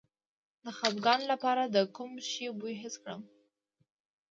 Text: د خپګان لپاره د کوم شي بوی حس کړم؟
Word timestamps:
د 0.63 0.65
خپګان 0.77 1.21
لپاره 1.31 1.63
د 1.65 1.77
کوم 1.95 2.11
شي 2.29 2.45
بوی 2.59 2.75
حس 2.81 2.95
کړم؟ 3.03 3.21